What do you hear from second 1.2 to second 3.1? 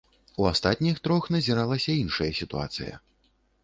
назіралася іншая сітуацыя.